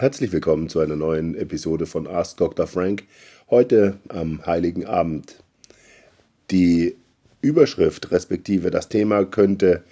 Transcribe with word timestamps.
Herzlich 0.00 0.30
willkommen 0.30 0.68
zu 0.68 0.78
einer 0.78 0.94
neuen 0.94 1.34
Episode 1.34 1.84
von 1.84 2.06
Ask 2.06 2.36
Dr. 2.36 2.68
Frank. 2.68 3.02
Heute 3.50 3.98
am 4.06 4.46
Heiligen 4.46 4.86
Abend. 4.86 5.42
Die 6.52 6.94
Überschrift 7.40 8.12
respektive 8.12 8.70
das 8.70 8.88
Thema 8.88 9.24
könnte 9.24 9.82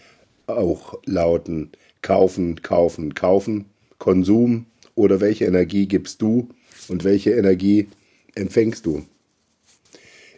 auch 0.47 0.95
lauten 1.07 1.73
Kaufen, 2.03 2.63
kaufen, 2.63 3.15
kaufen, 3.15 3.65
Konsum 3.99 4.67
oder 4.95 5.21
welche 5.21 5.45
Energie 5.45 5.87
gibst 5.87 6.23
du 6.23 6.51
und 6.87 7.03
welche 7.03 7.33
Energie 7.33 7.89
empfängst 8.37 8.87
du. 8.87 9.05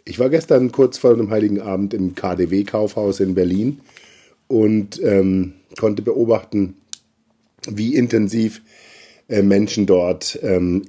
Ich 0.03 0.17
war 0.17 0.31
gestern 0.31 0.71
kurz 0.71 0.97
vor 0.97 1.15
dem 1.15 1.29
Heiligen 1.29 1.61
Abend 1.61 1.93
im 1.93 2.15
KDW-Kaufhaus 2.15 3.19
in 3.19 3.35
Berlin 3.35 3.81
und 4.47 4.99
ähm, 5.03 5.53
konnte 5.77 6.01
beobachten, 6.01 6.73
wie 7.67 7.93
intensiv 7.93 8.63
äh, 9.29 9.41
Menschen 9.41 9.85
dort 9.85 10.39
ähm, 10.41 10.83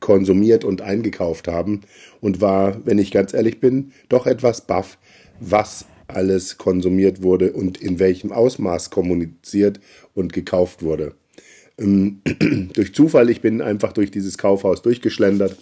konsumiert 0.00 0.64
und 0.64 0.80
eingekauft 0.80 1.48
haben 1.48 1.80
und 2.20 2.40
war, 2.40 2.86
wenn 2.86 2.98
ich 2.98 3.10
ganz 3.10 3.34
ehrlich 3.34 3.60
bin, 3.60 3.92
doch 4.08 4.26
etwas 4.26 4.60
baff, 4.66 4.98
was 5.40 5.86
alles 6.06 6.56
konsumiert 6.56 7.22
wurde 7.22 7.52
und 7.52 7.78
in 7.78 7.98
welchem 7.98 8.32
Ausmaß 8.32 8.90
kommuniziert 8.90 9.80
und 10.14 10.32
gekauft 10.32 10.82
wurde. 10.82 11.14
Ähm, 11.78 12.20
durch 12.74 12.94
Zufall, 12.94 13.30
ich 13.30 13.40
bin 13.40 13.60
einfach 13.60 13.92
durch 13.92 14.10
dieses 14.10 14.38
Kaufhaus 14.38 14.82
durchgeschlendert, 14.82 15.56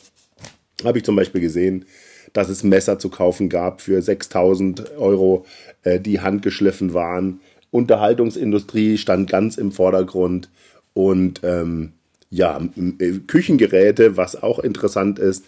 habe 0.84 0.98
ich 0.98 1.04
zum 1.04 1.16
Beispiel 1.16 1.40
gesehen, 1.40 1.86
dass 2.32 2.48
es 2.48 2.62
Messer 2.62 2.98
zu 2.98 3.08
kaufen 3.08 3.48
gab 3.48 3.80
für 3.80 4.00
6000 4.00 4.96
Euro, 4.98 5.46
äh, 5.82 6.00
die 6.00 6.20
handgeschliffen 6.20 6.92
waren. 6.92 7.40
Unterhaltungsindustrie 7.70 8.98
stand 8.98 9.30
ganz 9.30 9.56
im 9.56 9.72
Vordergrund 9.72 10.50
und 10.92 11.40
ähm, 11.42 11.92
ja, 12.30 12.60
äh, 12.98 13.12
Küchengeräte, 13.26 14.16
was 14.16 14.42
auch 14.42 14.58
interessant 14.58 15.18
ist, 15.18 15.44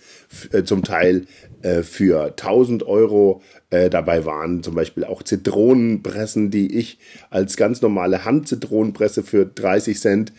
äh, 0.53 0.62
zum 0.62 0.85
Teil 0.85 1.27
äh, 1.62 1.83
für 1.83 2.27
1000 2.27 2.85
Euro. 2.85 3.43
Äh, 3.70 3.91
dabei 3.91 4.25
waren 4.25 4.62
zum 4.62 4.75
Beispiel 4.75 5.05
auch 5.05 5.23
Zitronenpressen, 5.23 6.51
die 6.51 6.79
ich 6.79 6.98
als 7.31 7.57
ganz 7.57 7.83
normale 7.83 8.25
Handzitronenpresse 8.25 9.23
für 9.23 9.45
30 9.45 9.98
Cent 9.98 10.33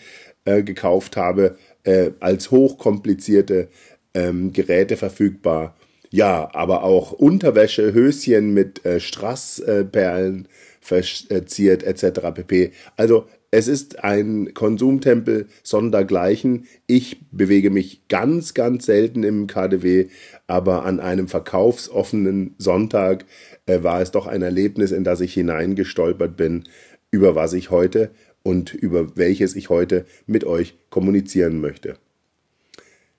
äh, 0.46 0.64
gekauft 0.64 1.18
habe, 1.18 1.58
äh, 1.84 2.12
als 2.20 2.52
hochkomplizierte 2.52 3.68
ähm, 4.14 4.53
Geräte 4.53 4.98
verfügbar. 4.98 5.76
Ja, 6.12 6.50
aber 6.53 6.84
auch 6.84 7.12
Unterwäsche, 7.12 7.94
Höschen 7.94 8.52
mit 8.52 8.81
Strassperlen 8.98 10.48
verziert 10.81 11.84
etc. 11.84 12.20
pp. 12.34 12.72
Also 12.98 13.28
es 13.52 13.67
ist 13.67 14.03
ein 14.03 14.53
Konsumtempel 14.53 15.47
sondergleichen. 15.64 16.67
Ich 16.86 17.17
bewege 17.31 17.72
mich 17.72 18.08
ganz, 18.08 18.53
ganz 18.53 18.86
selten 18.86 19.23
im 19.23 19.47
KDW, 19.47 20.08
aber 20.47 20.86
an 20.86 21.00
einem 21.00 21.28
verkaufsoffenen 21.28 22.53
Sonntag 22.58 23.25
äh, 23.66 23.81
war 23.81 24.02
es 24.02 24.11
doch 24.11 24.28
ein 24.28 24.44
Erlebnis, 24.44 24.91
in 24.91 25.03
das 25.03 25.22
ich 25.22 25.33
hineingestolpert 25.33 26.38
bin, 26.38 26.66
über 27.09 27.33
was 27.36 27.53
ich 27.53 27.72
heute 27.72 28.11
und 28.44 28.73
über 28.73 29.17
welches 29.17 29.56
ich 29.56 29.69
heute 29.69 30.06
mit 30.28 30.44
euch 30.44 30.75
kommunizieren 30.91 31.59
möchte. 31.59 31.95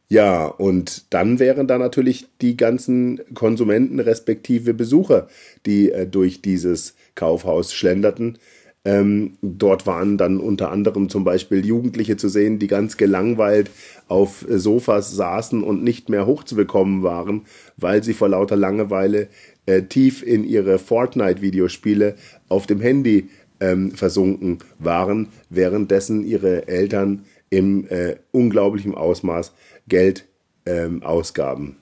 Ja, 0.09 0.47
und 0.47 1.13
dann 1.13 1.39
wären 1.39 1.69
da 1.69 1.79
natürlich 1.79 2.27
die 2.41 2.57
ganzen 2.57 3.21
Konsumenten 3.35 4.01
respektive 4.01 4.75
Besucher, 4.75 5.29
die 5.67 5.91
äh, 5.91 6.07
durch 6.07 6.43
dieses 6.43 6.95
Kaufhaus 7.15 7.73
schlenderten, 7.73 8.39
ähm, 8.85 9.37
dort 9.43 9.87
waren 9.87 10.17
dann 10.17 10.39
unter 10.39 10.71
anderem 10.71 11.11
zum 11.11 11.23
Beispiel 11.23 11.67
Jugendliche 11.67 12.17
zu 12.17 12.29
sehen, 12.29 12.59
die 12.59 12.67
ganz 12.67 12.97
gelangweilt 12.97 13.71
auf 14.09 14.47
Sofas 14.49 15.15
saßen 15.15 15.63
und 15.63 15.85
nicht 15.85 16.09
mehr 16.09 16.27
hochzubekommen 16.27 17.03
waren, 17.03 17.43
weil 17.77 18.03
sie 18.03 18.15
vor 18.15 18.31
lauter 18.31 18.57
Langeweile 18.57 19.29
äh, 19.67 19.83
tief 19.83 20.23
in 20.23 20.45
ihre 20.45 20.79
Fortnite-Videospiele 20.79 22.15
auf 22.49 22.67
dem 22.67 22.81
Handy 22.81 23.29
ähm, 23.61 23.91
versunken 23.91 24.59
waren, 24.79 25.29
währenddessen 25.51 26.25
ihre 26.25 26.67
Eltern 26.67 27.27
im 27.51 27.87
äh, 27.89 28.17
unglaublichen 28.33 28.95
Ausmaß 28.95 29.53
Geld 29.89 30.27
ähm, 30.65 31.03
ausgaben. 31.03 31.80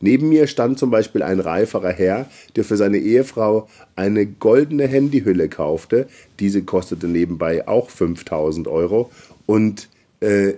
Neben 0.00 0.28
mir 0.28 0.46
stand 0.46 0.78
zum 0.78 0.90
Beispiel 0.90 1.22
ein 1.22 1.40
reiferer 1.40 1.92
Herr, 1.92 2.26
der 2.54 2.64
für 2.64 2.76
seine 2.76 2.98
Ehefrau 2.98 3.68
eine 3.96 4.26
goldene 4.26 4.86
Handyhülle 4.86 5.48
kaufte. 5.48 6.06
Diese 6.38 6.62
kostete 6.62 7.08
nebenbei 7.08 7.66
auch 7.66 7.90
5000 7.90 8.68
Euro. 8.68 9.10
Und 9.46 9.88
äh, 10.20 10.54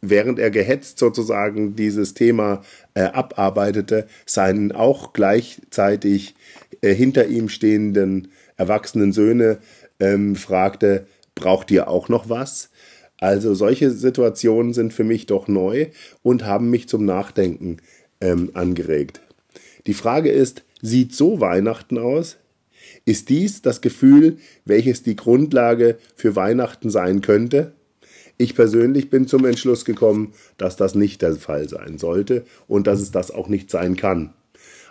während 0.00 0.38
er 0.38 0.50
gehetzt 0.50 0.98
sozusagen 0.98 1.76
dieses 1.76 2.14
Thema 2.14 2.62
äh, 2.94 3.02
abarbeitete, 3.02 4.06
seinen 4.26 4.72
auch 4.72 5.12
gleichzeitig 5.12 6.34
äh, 6.80 6.94
hinter 6.94 7.26
ihm 7.26 7.48
stehenden 7.48 8.28
erwachsenen 8.56 9.12
Söhne 9.12 9.58
ähm, 10.00 10.36
fragte, 10.36 11.06
braucht 11.34 11.70
ihr 11.70 11.88
auch 11.88 12.08
noch 12.08 12.28
was? 12.28 12.70
Also 13.20 13.54
solche 13.54 13.90
Situationen 13.90 14.72
sind 14.74 14.92
für 14.92 15.04
mich 15.04 15.26
doch 15.26 15.48
neu 15.48 15.86
und 16.22 16.44
haben 16.44 16.70
mich 16.70 16.88
zum 16.88 17.04
Nachdenken 17.04 17.78
ähm, 18.20 18.50
angeregt. 18.54 19.20
Die 19.86 19.94
Frage 19.94 20.30
ist, 20.30 20.64
sieht 20.82 21.14
so 21.14 21.40
Weihnachten 21.40 21.98
aus? 21.98 22.36
Ist 23.04 23.28
dies 23.28 23.62
das 23.62 23.80
Gefühl, 23.80 24.38
welches 24.64 25.02
die 25.02 25.16
Grundlage 25.16 25.98
für 26.14 26.36
Weihnachten 26.36 26.90
sein 26.90 27.20
könnte? 27.20 27.72
Ich 28.36 28.54
persönlich 28.54 29.10
bin 29.10 29.26
zum 29.26 29.44
Entschluss 29.44 29.84
gekommen, 29.84 30.32
dass 30.58 30.76
das 30.76 30.94
nicht 30.94 31.22
der 31.22 31.34
Fall 31.34 31.68
sein 31.68 31.98
sollte 31.98 32.44
und 32.68 32.86
dass 32.86 33.00
es 33.00 33.10
das 33.10 33.30
auch 33.30 33.48
nicht 33.48 33.70
sein 33.70 33.96
kann. 33.96 34.32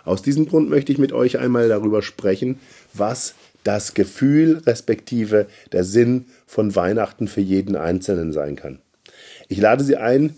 Aus 0.04 0.22
diesem 0.22 0.46
Grund 0.46 0.68
möchte 0.68 0.92
ich 0.92 0.98
mit 0.98 1.12
euch 1.12 1.38
einmal 1.38 1.68
darüber 1.68 2.02
sprechen, 2.02 2.58
was 2.92 3.34
das 3.64 3.94
Gefühl 3.94 4.62
respektive 4.66 5.46
der 5.72 5.84
Sinn 5.84 6.26
von 6.46 6.74
Weihnachten 6.76 7.28
für 7.28 7.40
jeden 7.40 7.76
Einzelnen 7.76 8.32
sein 8.32 8.56
kann. 8.56 8.78
Ich 9.48 9.58
lade 9.58 9.84
Sie 9.84 9.96
ein, 9.96 10.34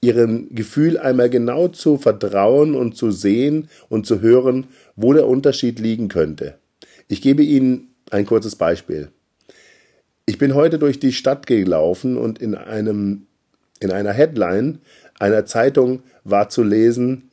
ihrem 0.00 0.54
Gefühl 0.54 0.98
einmal 0.98 1.30
genau 1.30 1.68
zu 1.68 1.98
vertrauen 1.98 2.74
und 2.74 2.96
zu 2.96 3.10
sehen 3.10 3.68
und 3.88 4.06
zu 4.06 4.20
hören, 4.20 4.68
wo 4.96 5.12
der 5.12 5.26
Unterschied 5.26 5.78
liegen 5.80 6.08
könnte. 6.08 6.58
Ich 7.08 7.22
gebe 7.22 7.42
Ihnen 7.42 7.94
ein 8.10 8.26
kurzes 8.26 8.56
Beispiel. 8.56 9.10
Ich 10.26 10.38
bin 10.38 10.54
heute 10.54 10.78
durch 10.78 11.00
die 11.00 11.12
Stadt 11.12 11.46
gelaufen 11.46 12.16
und 12.16 12.38
in 12.38 12.54
einem 12.54 13.26
in 13.80 13.92
einer 13.92 14.12
Headline 14.12 14.80
einer 15.18 15.46
Zeitung 15.46 16.02
war 16.24 16.48
zu 16.48 16.62
lesen, 16.62 17.30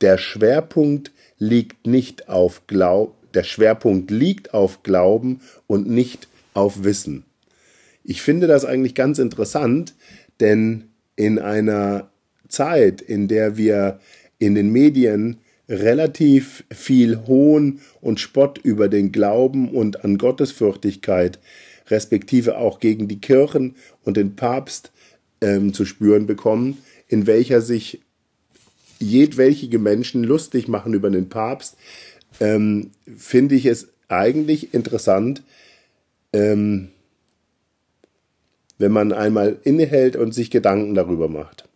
der 0.00 0.18
Schwerpunkt 0.18 1.12
liegt 1.38 1.86
nicht 1.86 2.28
auf 2.28 2.66
Glaub, 2.66 3.14
der 3.32 3.44
Schwerpunkt 3.44 4.10
liegt 4.10 4.54
auf 4.54 4.82
Glauben 4.82 5.40
und 5.66 5.88
nicht 5.88 6.28
auf 6.52 6.84
Wissen. 6.84 7.24
Ich 8.02 8.22
finde 8.22 8.46
das 8.46 8.64
eigentlich 8.64 8.94
ganz 8.94 9.18
interessant, 9.18 9.94
denn 10.40 10.90
in 11.16 11.38
einer 11.38 12.10
Zeit, 12.48 13.00
in 13.00 13.28
der 13.28 13.56
wir 13.56 14.00
in 14.38 14.54
den 14.54 14.70
Medien 14.70 15.38
relativ 15.68 16.64
viel 16.70 17.26
Hohn 17.26 17.80
und 18.00 18.20
Spott 18.20 18.58
über 18.58 18.88
den 18.88 19.12
Glauben 19.12 19.70
und 19.70 20.04
an 20.04 20.18
Gottesfürchtigkeit, 20.18 21.38
respektive 21.88 22.58
auch 22.58 22.80
gegen 22.80 23.08
die 23.08 23.20
Kirchen 23.20 23.76
und 24.04 24.16
den 24.16 24.36
Papst 24.36 24.92
ähm, 25.40 25.72
zu 25.72 25.84
spüren 25.84 26.26
bekommen, 26.26 26.78
in 27.08 27.26
welcher 27.26 27.60
sich 27.60 28.00
jedwelche 28.98 29.78
Menschen 29.78 30.24
lustig 30.24 30.68
machen 30.68 30.94
über 30.94 31.10
den 31.10 31.28
Papst, 31.28 31.76
ähm, 32.40 32.90
finde 33.16 33.54
ich 33.54 33.66
es 33.66 33.88
eigentlich 34.08 34.74
interessant, 34.74 35.42
ähm, 36.32 36.88
wenn 38.78 38.92
man 38.92 39.12
einmal 39.12 39.58
innehält 39.64 40.16
und 40.16 40.34
sich 40.34 40.50
Gedanken 40.50 40.94
darüber 40.94 41.28
macht. 41.28 41.68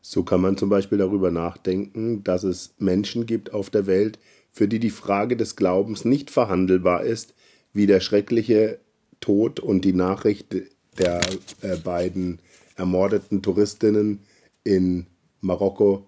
So 0.00 0.22
kann 0.22 0.40
man 0.40 0.56
zum 0.56 0.68
Beispiel 0.68 0.98
darüber 0.98 1.32
nachdenken, 1.32 2.22
dass 2.22 2.44
es 2.44 2.74
Menschen 2.78 3.26
gibt 3.26 3.52
auf 3.52 3.70
der 3.70 3.86
Welt, 3.86 4.20
für 4.52 4.68
die 4.68 4.78
die 4.78 4.90
Frage 4.90 5.36
des 5.36 5.56
Glaubens 5.56 6.04
nicht 6.04 6.30
verhandelbar 6.30 7.02
ist, 7.02 7.34
wie 7.72 7.86
der 7.86 8.00
schreckliche 8.00 8.78
Tod 9.20 9.58
und 9.60 9.84
die 9.84 9.92
Nachricht 9.92 10.54
der 10.98 11.20
äh, 11.60 11.76
beiden 11.76 12.38
ermordeten 12.76 13.42
Touristinnen 13.42 14.20
in 14.62 15.06
Marokko 15.40 16.06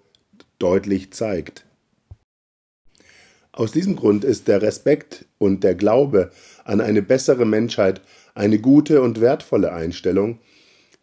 deutlich 0.59 1.13
zeigt. 1.13 1.67
Aus 3.53 3.73
diesem 3.73 3.97
Grund 3.97 4.25
ist 4.25 4.47
der 4.47 4.63
Respekt 4.63 5.27
und 5.39 5.65
der 5.65 5.75
Glaube 5.75 6.31
an 6.65 6.81
eine 6.81 7.03
bessere 7.03 7.45
Menschheit 7.45 8.01
eine 8.39 8.61
gute 8.61 9.03
und 9.03 9.21
wertvolle 9.21 9.73
Einstellung, 9.73 10.39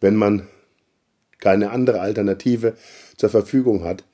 wenn 0.00 0.16
man 0.16 0.46
keine 1.38 1.70
andere 1.70 2.00
Alternative 2.00 2.76
zur 3.18 3.28
Verfügung 3.28 3.84
hat. 3.84 4.04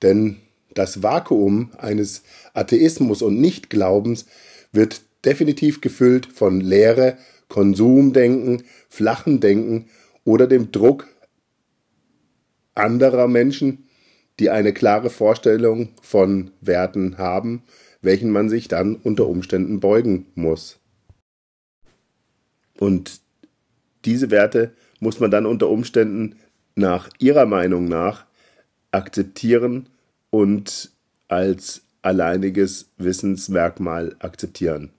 Denn 0.00 0.36
das 0.72 1.02
Vakuum 1.02 1.72
eines 1.76 2.22
Atheismus 2.54 3.20
und 3.20 3.40
Nichtglaubens 3.40 4.26
wird 4.70 5.02
definitiv 5.24 5.80
gefüllt 5.80 6.26
von 6.26 6.60
Leere, 6.60 7.18
Konsumdenken, 7.48 8.62
flachen 8.88 9.40
Denken 9.40 9.86
oder 10.24 10.46
dem 10.46 10.70
Druck 10.70 11.08
anderer 12.74 13.26
Menschen, 13.26 13.88
die 14.38 14.50
eine 14.50 14.72
klare 14.72 15.10
Vorstellung 15.10 15.90
von 16.00 16.52
Werten 16.60 17.18
haben, 17.18 17.64
welchen 18.02 18.30
man 18.30 18.48
sich 18.48 18.68
dann 18.68 18.94
unter 18.94 19.26
Umständen 19.26 19.80
beugen 19.80 20.26
muss. 20.36 20.81
Und 22.82 23.20
diese 24.04 24.32
Werte 24.32 24.72
muss 24.98 25.20
man 25.20 25.30
dann 25.30 25.46
unter 25.46 25.68
Umständen 25.68 26.34
nach 26.74 27.10
ihrer 27.20 27.46
Meinung 27.46 27.84
nach 27.84 28.24
akzeptieren 28.90 29.88
und 30.30 30.90
als 31.28 31.82
alleiniges 32.02 32.90
Wissensmerkmal 32.98 34.16
akzeptieren. 34.18 34.90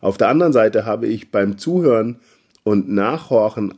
Auf 0.00 0.18
der 0.18 0.26
anderen 0.26 0.52
Seite 0.52 0.86
habe 0.86 1.06
ich 1.06 1.30
beim 1.30 1.56
Zuhören 1.56 2.18
und 2.64 2.88
Nachhorchen 2.88 3.74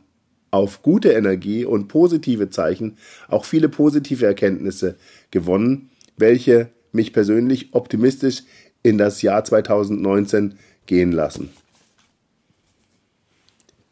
auf 0.49 0.81
gute 0.81 1.11
Energie 1.11 1.63
und 1.63 1.89
positive 1.89 2.49
Zeichen 2.49 2.97
auch 3.27 3.45
viele 3.45 3.69
positive 3.69 4.25
Erkenntnisse 4.25 4.95
gewonnen, 5.29 5.91
welche 6.17 6.69
mich 6.91 7.13
persönlich 7.13 7.75
optimistisch 7.75 8.41
in 8.81 8.97
das 8.97 9.21
Jahr 9.21 9.43
2019 9.43 10.55
gehen 10.87 11.11
lassen. 11.11 11.51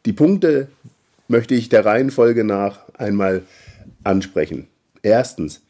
Die 0.06 0.12
Punkte 0.12 0.68
möchte 1.28 1.54
ich 1.54 1.68
der 1.68 1.84
Reihenfolge 1.84 2.44
nach 2.44 2.80
einmal 2.94 3.42
ansprechen. 4.02 4.66
Erstens, 5.02 5.62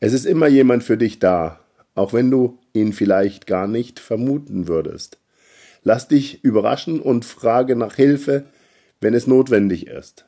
es 0.00 0.12
ist 0.12 0.24
immer 0.24 0.48
jemand 0.48 0.84
für 0.84 0.96
dich 0.96 1.18
da, 1.18 1.60
auch 1.94 2.12
wenn 2.12 2.30
du 2.30 2.58
ihn 2.72 2.92
vielleicht 2.92 3.46
gar 3.46 3.66
nicht 3.66 4.00
vermuten 4.00 4.68
würdest. 4.68 5.18
Lass 5.84 6.08
dich 6.08 6.42
überraschen 6.42 7.00
und 7.00 7.24
frage 7.24 7.76
nach 7.76 7.94
Hilfe, 7.94 8.44
wenn 9.00 9.14
es 9.14 9.26
notwendig 9.26 9.86
ist. 9.86 10.24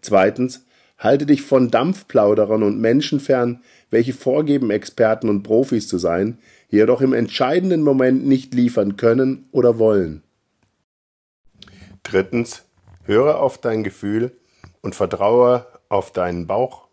Zweitens, 0.00 0.64
halte 0.98 1.26
dich 1.26 1.42
von 1.42 1.70
Dampfplauderern 1.70 2.62
und 2.62 2.80
Menschen 2.80 3.20
fern, 3.20 3.60
welche 3.90 4.14
vorgeben, 4.14 4.70
Experten 4.70 5.28
und 5.28 5.42
Profis 5.42 5.88
zu 5.88 5.98
sein, 5.98 6.38
jedoch 6.68 7.02
im 7.02 7.12
entscheidenden 7.12 7.82
Moment 7.82 8.26
nicht 8.26 8.54
liefern 8.54 8.96
können 8.96 9.46
oder 9.52 9.78
wollen. 9.78 10.22
Drittens, 12.06 12.62
höre 13.02 13.40
auf 13.40 13.58
dein 13.58 13.82
Gefühl 13.82 14.38
und 14.80 14.94
vertraue 14.94 15.66
auf 15.88 16.12
deinen 16.12 16.46
Bauch, 16.46 16.86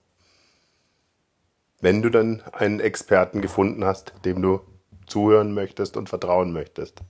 wenn 1.81 2.01
du 2.01 2.09
dann 2.09 2.41
einen 2.51 2.79
Experten 2.79 3.39
gefunden 3.39 3.85
hast, 3.85 4.13
dem 4.25 4.41
du 4.41 4.61
zuhören 5.05 5.53
möchtest 5.53 5.97
und 5.97 6.09
vertrauen 6.09 6.51
möchtest. 6.51 7.01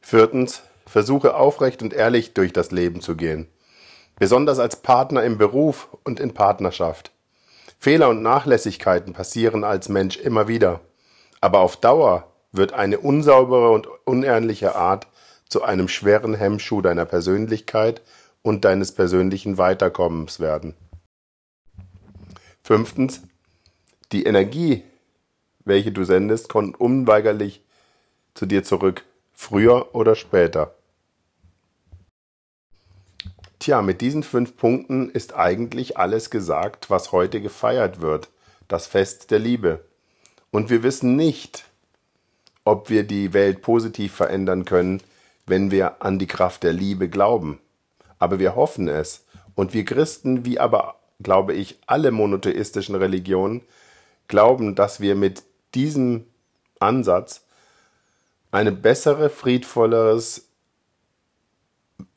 Viertens, 0.00 0.62
versuche 0.86 1.34
aufrecht 1.34 1.82
und 1.82 1.92
ehrlich 1.92 2.34
durch 2.34 2.52
das 2.52 2.70
Leben 2.70 3.00
zu 3.00 3.16
gehen, 3.16 3.48
besonders 4.14 4.60
als 4.60 4.76
Partner 4.76 5.24
im 5.24 5.38
Beruf 5.38 5.88
und 6.04 6.20
in 6.20 6.34
Partnerschaft. 6.34 7.10
Fehler 7.80 8.10
und 8.10 8.22
Nachlässigkeiten 8.22 9.12
passieren 9.12 9.64
als 9.64 9.88
Mensch 9.88 10.18
immer 10.18 10.46
wieder, 10.46 10.82
aber 11.40 11.58
auf 11.58 11.76
Dauer 11.76 12.30
wird 12.52 12.74
eine 12.74 13.00
unsaubere 13.00 13.70
und 13.70 13.88
unehrliche 14.04 14.76
Art 14.76 15.08
zu 15.48 15.62
einem 15.62 15.88
schweren 15.88 16.34
Hemmschuh 16.34 16.82
deiner 16.82 17.04
Persönlichkeit 17.04 18.02
und 18.42 18.64
deines 18.64 18.92
persönlichen 18.92 19.58
Weiterkommens 19.58 20.40
werden. 20.40 20.74
Fünftens, 22.62 23.22
die 24.12 24.24
Energie, 24.24 24.82
welche 25.64 25.92
du 25.92 26.04
sendest, 26.04 26.48
kommt 26.48 26.80
unweigerlich 26.80 27.62
zu 28.34 28.46
dir 28.46 28.64
zurück, 28.64 29.04
früher 29.32 29.94
oder 29.94 30.14
später. 30.14 30.74
Tja, 33.58 33.82
mit 33.82 34.00
diesen 34.00 34.22
fünf 34.22 34.56
Punkten 34.56 35.10
ist 35.10 35.34
eigentlich 35.34 35.96
alles 35.96 36.30
gesagt, 36.30 36.90
was 36.90 37.10
heute 37.12 37.40
gefeiert 37.40 38.00
wird, 38.00 38.28
das 38.68 38.86
Fest 38.86 39.30
der 39.30 39.38
Liebe. 39.38 39.84
Und 40.50 40.70
wir 40.70 40.82
wissen 40.82 41.16
nicht, 41.16 41.64
ob 42.64 42.90
wir 42.90 43.04
die 43.04 43.32
Welt 43.32 43.62
positiv 43.62 44.14
verändern 44.14 44.64
können, 44.64 45.02
wenn 45.46 45.70
wir 45.70 46.02
an 46.02 46.18
die 46.18 46.26
Kraft 46.26 46.62
der 46.62 46.72
Liebe 46.72 47.08
glauben. 47.08 47.60
Aber 48.18 48.38
wir 48.38 48.56
hoffen 48.56 48.88
es. 48.88 49.24
Und 49.54 49.72
wir 49.72 49.84
Christen, 49.84 50.44
wie 50.44 50.58
aber, 50.58 50.96
glaube 51.22 51.54
ich, 51.54 51.78
alle 51.86 52.10
monotheistischen 52.10 52.94
Religionen, 52.94 53.62
glauben, 54.28 54.74
dass 54.74 55.00
wir 55.00 55.14
mit 55.14 55.44
diesem 55.74 56.26
Ansatz 56.78 57.44
eine 58.50 58.72
bessere, 58.72 59.30
friedvolleres, 59.30 60.48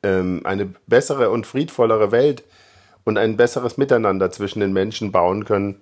ähm, 0.03 0.41
eine 0.43 0.65
bessere 0.87 1.29
und 1.29 1.47
friedvollere 1.47 2.11
Welt 2.11 2.43
und 3.03 3.17
ein 3.17 3.37
besseres 3.37 3.77
Miteinander 3.77 4.31
zwischen 4.31 4.59
den 4.59 4.73
Menschen 4.73 5.11
bauen 5.11 5.45
können, 5.45 5.81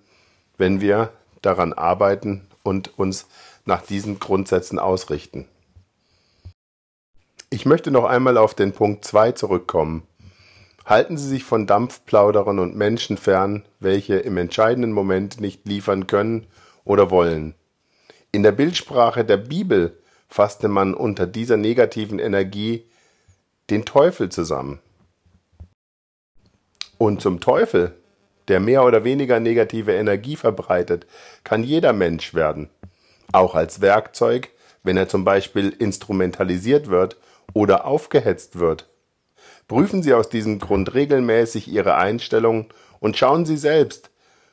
wenn 0.57 0.81
wir 0.81 1.11
daran 1.41 1.73
arbeiten 1.73 2.47
und 2.63 2.97
uns 2.97 3.27
nach 3.65 3.81
diesen 3.81 4.19
Grundsätzen 4.19 4.79
ausrichten. 4.79 5.47
Ich 7.49 7.65
möchte 7.65 7.91
noch 7.91 8.03
einmal 8.03 8.37
auf 8.37 8.55
den 8.55 8.73
Punkt 8.73 9.05
2 9.05 9.31
zurückkommen. 9.31 10.03
Halten 10.85 11.17
Sie 11.17 11.29
sich 11.29 11.45
von 11.45 11.65
Dampfplauderern 11.65 12.59
und 12.59 12.75
Menschen 12.75 13.15
fern, 13.15 13.63
welche 13.79 14.15
im 14.15 14.35
entscheidenden 14.35 14.91
Moment 14.91 15.39
nicht 15.39 15.65
liefern 15.65 16.07
können 16.07 16.47
oder 16.83 17.09
wollen. 17.09 17.55
In 18.33 18.43
der 18.43 18.51
Bildsprache 18.51 19.23
der 19.23 19.37
Bibel 19.37 19.97
fasste 20.27 20.67
man 20.67 20.93
unter 20.93 21.25
dieser 21.25 21.55
negativen 21.55 22.19
Energie 22.19 22.83
den 23.69 23.85
Teufel 23.85 24.27
zusammen. 24.27 24.79
Und 26.97 27.21
zum 27.21 27.39
Teufel, 27.39 27.95
der 28.49 28.59
mehr 28.59 28.83
oder 28.83 29.05
weniger 29.05 29.39
negative 29.39 29.93
Energie 29.93 30.35
verbreitet, 30.35 31.05
kann 31.45 31.63
jeder 31.63 31.93
Mensch 31.93 32.33
werden, 32.33 32.69
auch 33.31 33.55
als 33.55 33.79
Werkzeug, 33.79 34.49
wenn 34.83 34.97
er 34.97 35.07
zum 35.07 35.23
Beispiel 35.23 35.69
instrumentalisiert 35.69 36.89
wird 36.89 37.15
oder 37.53 37.85
aufgehetzt 37.85 38.59
wird. 38.59 38.89
Prüfen 39.67 40.03
Sie 40.03 40.13
aus 40.13 40.29
diesem 40.29 40.59
Grund 40.59 40.93
regelmäßig 40.93 41.67
Ihre 41.67 41.95
Einstellung 41.95 42.67
und 42.99 43.17
schauen 43.17 43.45
Sie 43.45 43.57
selbst, 43.57 44.09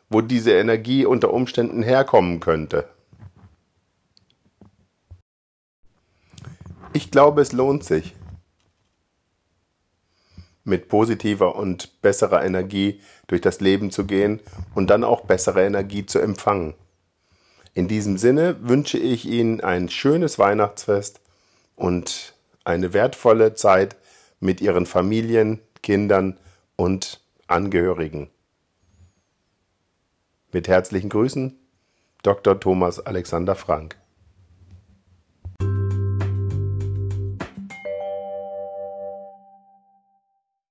wo 0.09 0.21
diese 0.21 0.53
Energie 0.53 1.07
unter 1.07 1.33
Umständen 1.33 1.83
herkommen 1.83 2.41
könnte. 2.41 2.89
Ich 6.93 7.11
glaube, 7.11 7.43
es 7.43 7.53
lohnt 7.53 7.85
sich, 7.85 8.15
mit 10.65 10.89
positiver 10.89 11.57
und 11.57 12.01
besserer 12.01 12.45
Energie 12.45 13.01
durch 13.27 13.41
das 13.41 13.61
Leben 13.61 13.91
zu 13.91 14.07
gehen 14.07 14.41
und 14.75 14.89
dann 14.89 15.05
auch 15.05 15.23
bessere 15.23 15.65
Energie 15.65 16.07
zu 16.07 16.19
empfangen. 16.19 16.75
In 17.75 17.89
diesem 17.89 18.17
Sinne 18.17 18.57
wünsche 18.61 18.99
ich 18.99 19.27
Ihnen 19.27 19.61
ein 19.61 19.89
schönes 19.89 20.39
Weihnachtsfest 20.39 21.21
und 21.77 22.34
eine 22.65 22.93
wertvolle 22.93 23.55
Zeit 23.55 23.97
mit 24.41 24.61
ihren 24.61 24.87
Familien, 24.87 25.61
Kindern 25.83 26.39
und 26.77 27.23
Angehörigen. 27.47 28.31
Mit 30.53 30.69
herzlichen 30.69 31.11
Grüßen, 31.11 31.59
Dr. 32.23 32.59
Thomas 32.59 33.01
Alexander 33.01 33.55
Frank. 33.55 33.97